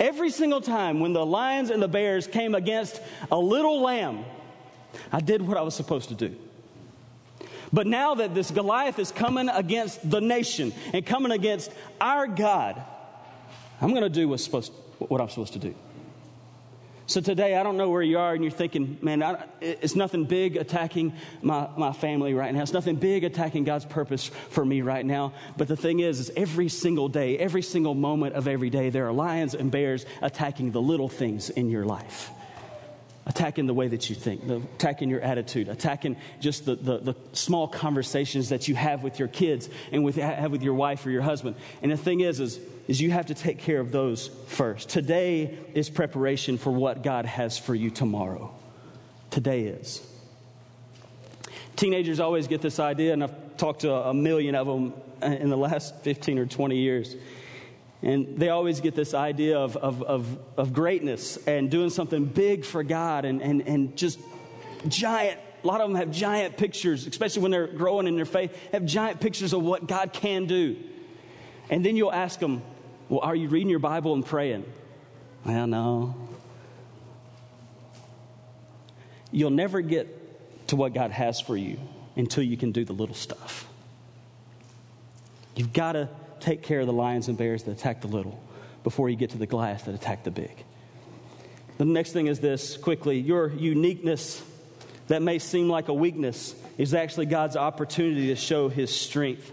[0.00, 4.24] every single time when the lions and the bears came against a little lamb,
[5.12, 6.34] I did what I was supposed to do.
[7.72, 12.82] But now that this Goliath is coming against the nation and coming against our God,
[13.80, 15.74] I'm going to do what's supposed, what I'm supposed to do.
[17.06, 20.26] So today, I don't know where you are, and you're thinking, man, I, it's nothing
[20.26, 22.62] big attacking my, my family right now.
[22.62, 25.32] It's nothing big attacking God's purpose for me right now.
[25.56, 29.08] But the thing is, is every single day, every single moment of every day, there
[29.08, 32.30] are lions and bears attacking the little things in your life
[33.26, 37.68] attacking the way that you think, attacking your attitude, attacking just the, the, the, small
[37.68, 41.22] conversations that you have with your kids and with, have with your wife or your
[41.22, 41.54] husband.
[41.82, 44.88] And the thing is, is, is you have to take care of those first.
[44.88, 48.54] Today is preparation for what God has for you tomorrow.
[49.30, 50.06] Today is.
[51.76, 55.56] Teenagers always get this idea, and I've talked to a million of them in the
[55.56, 57.14] last 15 or 20 years
[58.02, 62.64] and they always get this idea of, of, of, of, greatness and doing something big
[62.64, 64.18] for God and, and, and just
[64.88, 65.38] giant.
[65.62, 68.86] A lot of them have giant pictures, especially when they're growing in their faith, have
[68.86, 70.78] giant pictures of what God can do.
[71.68, 72.62] And then you'll ask them,
[73.10, 74.64] Well, are you reading your Bible and praying?
[75.44, 76.14] Well, no.
[79.30, 81.78] You'll never get to what God has for you
[82.16, 83.68] until you can do the little stuff.
[85.54, 86.08] You've got to
[86.40, 88.42] take care of the lions and bears that attack the little
[88.82, 90.64] before you get to the Goliath that attack the big.
[91.78, 94.42] The next thing is this quickly your uniqueness
[95.08, 99.52] that may seem like a weakness is actually God's opportunity to show his strength.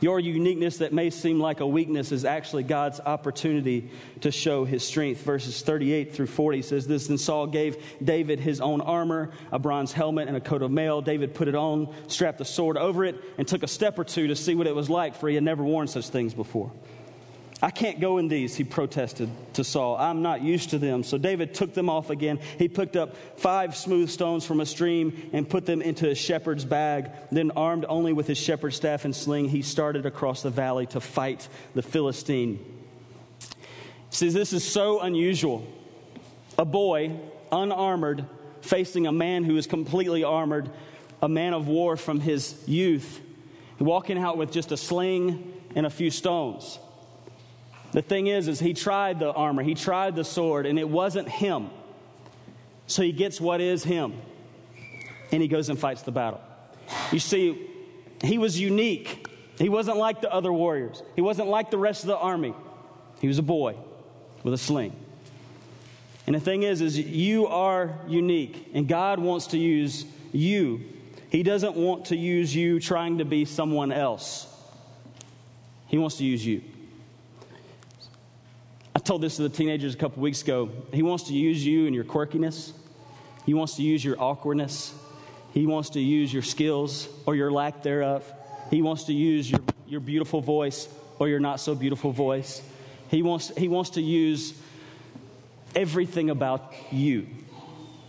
[0.00, 4.86] Your uniqueness that may seem like a weakness is actually God's opportunity to show his
[4.86, 5.22] strength.
[5.22, 9.92] Verses 38 through 40 says this Then Saul gave David his own armor, a bronze
[9.92, 11.00] helmet, and a coat of mail.
[11.00, 14.28] David put it on, strapped a sword over it, and took a step or two
[14.28, 16.72] to see what it was like, for he had never worn such things before.
[17.62, 19.96] I can't go in these, he protested to Saul.
[19.96, 21.02] I'm not used to them.
[21.02, 22.38] So David took them off again.
[22.58, 26.66] He picked up five smooth stones from a stream and put them into a shepherd's
[26.66, 27.10] bag.
[27.32, 31.00] Then, armed only with his shepherd's staff and sling, he started across the valley to
[31.00, 32.58] fight the Philistine.
[34.10, 35.66] See, this is so unusual.
[36.58, 37.18] A boy,
[37.50, 38.26] unarmored,
[38.60, 40.70] facing a man who is completely armored,
[41.22, 43.20] a man of war from his youth,
[43.78, 46.78] walking out with just a sling and a few stones.
[47.96, 51.30] The thing is, is he tried the armor, he tried the sword, and it wasn't
[51.30, 51.70] him.
[52.86, 54.12] So he gets what is him,
[55.32, 56.42] and he goes and fights the battle.
[57.10, 57.58] You see,
[58.22, 59.26] he was unique.
[59.58, 61.02] He wasn't like the other warriors.
[61.14, 62.54] He wasn't like the rest of the army.
[63.22, 63.76] He was a boy
[64.42, 64.94] with a sling.
[66.26, 70.82] And the thing is, is you are unique, and God wants to use you.
[71.30, 74.46] He doesn't want to use you trying to be someone else.
[75.86, 76.60] He wants to use you
[79.06, 80.68] told this to the teenagers a couple weeks ago.
[80.92, 82.72] He wants to use you and your quirkiness,
[83.44, 84.92] He wants to use your awkwardness,
[85.52, 88.30] He wants to use your skills or your lack thereof.
[88.68, 90.88] He wants to use your, your beautiful voice
[91.20, 92.60] or your not so beautiful voice.
[93.08, 94.54] He wants, he wants to use
[95.76, 97.28] everything about you.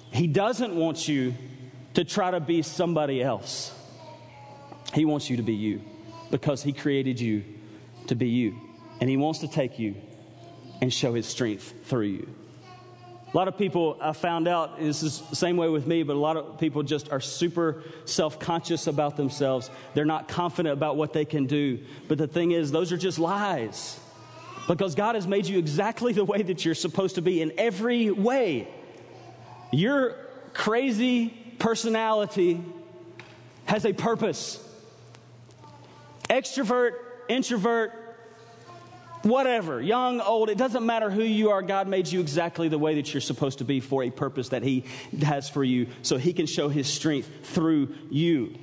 [0.09, 1.35] He doesn't want you
[1.93, 3.71] to try to be somebody else.
[4.95, 5.81] He wants you to be you
[6.31, 7.43] because He created you
[8.07, 8.59] to be you.
[8.99, 9.95] And He wants to take you
[10.81, 12.27] and show his strength through you.
[13.33, 16.15] A lot of people I found out, this is the same way with me, but
[16.15, 19.69] a lot of people just are super self conscious about themselves.
[19.93, 21.79] They're not confident about what they can do.
[22.07, 23.99] But the thing is, those are just lies.
[24.67, 28.11] Because God has made you exactly the way that you're supposed to be in every
[28.11, 28.67] way.
[29.71, 30.15] Your
[30.53, 31.27] crazy
[31.59, 32.63] personality
[33.65, 34.63] has a purpose.
[36.29, 36.93] Extrovert,
[37.27, 38.06] introvert,
[39.23, 41.61] whatever, young, old, it doesn't matter who you are.
[41.61, 44.63] God made you exactly the way that you're supposed to be for a purpose that
[44.63, 44.83] He
[45.21, 48.57] has for you so He can show His strength through you.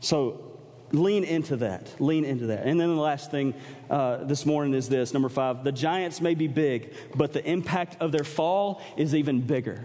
[0.00, 0.58] So
[0.92, 2.00] lean into that.
[2.00, 2.66] Lean into that.
[2.66, 3.54] And then the last thing
[3.90, 7.96] uh, this morning is this number five the giants may be big, but the impact
[8.00, 9.84] of their fall is even bigger.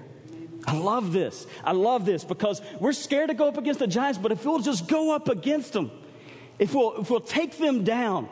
[0.66, 1.48] I love this.
[1.64, 4.60] I love this because we're scared to go up against the giants, but if we'll
[4.60, 5.92] just go up against them,
[6.60, 8.30] if we'll, if we'll take them down,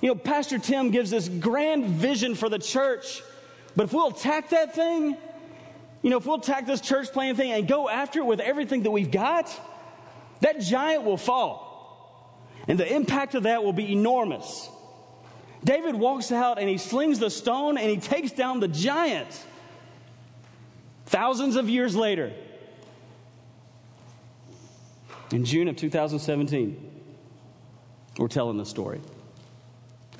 [0.00, 3.22] you know, Pastor Tim gives this grand vision for the church,
[3.74, 5.16] but if we'll attack that thing,
[6.02, 8.84] you know, if we'll attack this church plan thing and go after it with everything
[8.84, 9.50] that we've got,
[10.40, 11.66] that giant will fall.
[12.68, 14.68] And the impact of that will be enormous.
[15.64, 19.44] David walks out and he slings the stone and he takes down the giant.
[21.06, 22.32] Thousands of years later,
[25.32, 27.02] in June of 2017,
[28.18, 29.00] we're telling the story.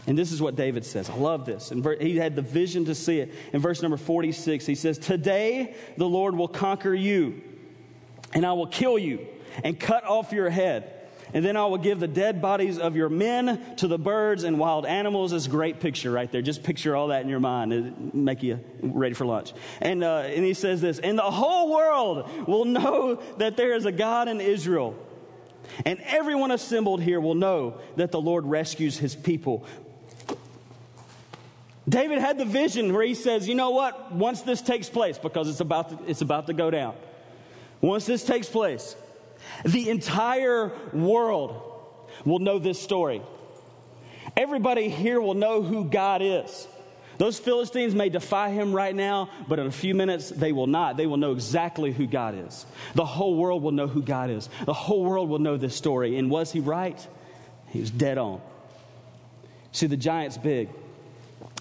[0.09, 1.11] And this is what David says.
[1.11, 1.70] I love this.
[1.70, 3.30] And he had the vision to see it.
[3.52, 7.42] In verse number 46, he says, Today the Lord will conquer you,
[8.32, 9.26] and I will kill you
[9.62, 10.94] and cut off your head.
[11.34, 14.59] And then I will give the dead bodies of your men to the birds and
[14.59, 15.32] wild animals.
[15.32, 16.40] This great picture right there.
[16.40, 17.74] Just picture all that in your mind.
[17.74, 19.52] It'll make you ready for lunch.
[19.82, 23.84] And, uh, and he says this And the whole world will know that there is
[23.84, 24.96] a God in Israel.
[25.84, 29.66] And everyone assembled here will know that the Lord rescues his people.
[31.89, 34.12] David had the vision where he says, you know what?
[34.12, 36.95] Once this takes place, because it's about to, it's about to go down,
[37.80, 38.97] once this takes place,
[39.64, 41.62] the entire world
[42.24, 43.22] will know this story.
[44.36, 46.66] Everybody here will know who God is.
[47.16, 50.97] Those Philistines may defy him right now, but in a few minutes they will not.
[50.97, 52.64] They will know exactly who God is.
[52.95, 54.49] The whole world will know who God is.
[54.66, 56.16] The whole world will know this story.
[56.16, 57.05] And was he right?
[57.70, 58.41] He was dead on.
[59.72, 60.68] See, the giant's big.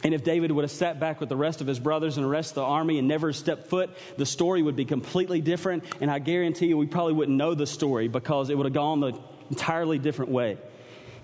[0.03, 2.29] And if David would have sat back with the rest of his brothers and the
[2.29, 5.83] rest of the army and never stepped foot, the story would be completely different.
[6.01, 8.99] And I guarantee you, we probably wouldn't know the story because it would have gone
[8.99, 9.19] the
[9.49, 10.57] entirely different way.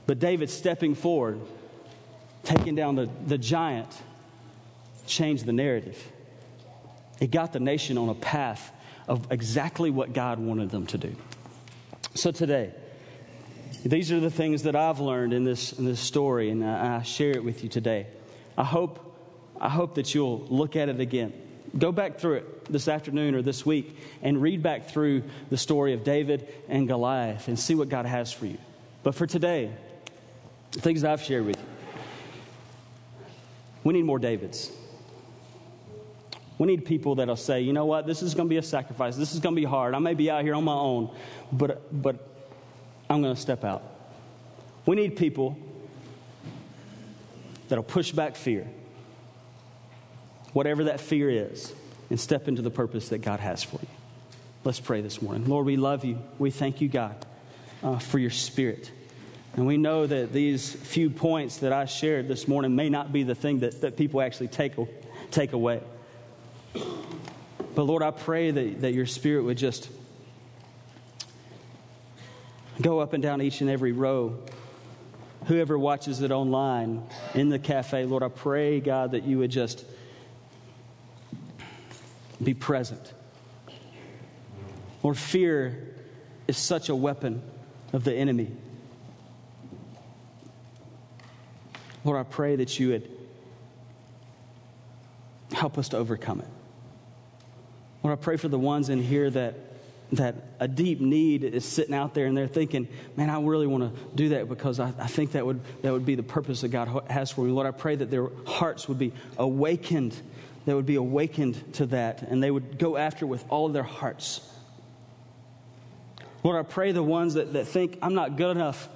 [0.07, 1.39] But David stepping forward,
[2.43, 3.89] taking down the, the giant,
[5.05, 6.01] changed the narrative.
[7.19, 8.71] It got the nation on a path
[9.07, 11.15] of exactly what God wanted them to do.
[12.15, 12.73] So today,
[13.85, 17.01] these are the things that I've learned in this, in this story, and I, I
[17.03, 18.07] share it with you today.
[18.57, 18.99] I hope,
[19.59, 21.33] I hope that you'll look at it again.
[21.77, 25.93] Go back through it this afternoon or this week and read back through the story
[25.93, 28.57] of David and Goliath and see what God has for you.
[29.01, 29.71] But for today,
[30.71, 31.65] things that I've shared with you,
[33.83, 34.71] we need more Davids.
[36.59, 39.15] We need people that'll say, you know what, this is going to be a sacrifice.
[39.15, 39.95] This is going to be hard.
[39.95, 41.13] I may be out here on my own,
[41.51, 42.27] but, but
[43.09, 43.83] I'm going to step out.
[44.85, 45.57] We need people
[47.73, 48.67] that'll push back fear,
[50.51, 51.73] whatever that fear is,
[52.11, 53.87] and step into the purpose that God has for you.
[54.63, 55.47] Let's pray this morning.
[55.47, 56.19] Lord, we love you.
[56.37, 57.15] We thank you, God,
[57.81, 58.91] uh, for your spirit.
[59.55, 63.23] And we know that these few points that I shared this morning may not be
[63.23, 64.73] the thing that, that people actually take,
[65.31, 65.81] take away.
[66.73, 69.89] But Lord, I pray that, that your spirit would just
[72.79, 74.37] go up and down each and every row
[75.45, 79.85] whoever watches it online in the cafe, Lord, I pray, God, that you would just
[82.41, 83.13] be present.
[85.01, 85.95] Lord, fear
[86.47, 87.41] is such a weapon
[87.91, 88.51] of the enemy.
[92.05, 93.09] Lord, I pray that you would
[95.53, 96.47] help us to overcome it.
[98.03, 99.55] Lord, I pray for the ones in here that
[100.15, 103.93] that a deep need is sitting out there and they're thinking, man, I really want
[103.93, 106.69] to do that because I, I, think that would, that would be the purpose that
[106.69, 107.51] God has for me.
[107.51, 110.15] Lord, I pray that their hearts would be awakened,
[110.65, 114.41] they would be awakened to that, and they would go after with all their hearts.
[116.43, 118.89] Lord, I pray the ones that, that think, I'm not good enough,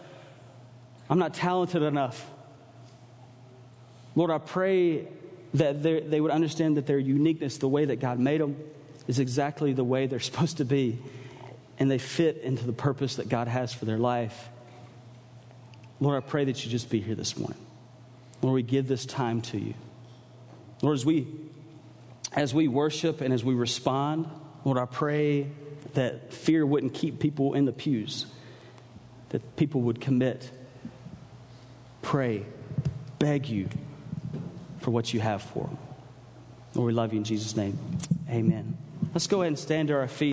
[1.09, 2.29] I'm not talented enough.
[4.15, 5.07] Lord, I pray
[5.53, 8.57] that they would understand that their uniqueness, the way that God made them,
[9.07, 10.99] is exactly the way they're supposed to be,
[11.79, 14.49] and they fit into the purpose that God has for their life.
[15.99, 17.57] Lord, I pray that you just be here this morning.
[18.41, 19.73] Lord, we give this time to you.
[20.81, 21.27] Lord, as we
[22.33, 24.27] as we worship and as we respond,
[24.63, 25.49] Lord, I pray
[25.93, 28.27] that fear wouldn't keep people in the pews,
[29.29, 30.51] that people would commit,
[32.01, 32.45] pray,
[33.17, 33.69] beg you
[34.79, 35.77] for what you have for them.
[36.75, 37.79] Lord, we love you in Jesus' name.
[38.29, 38.77] Amen.
[39.13, 40.25] Let's go ahead and stand to our feet.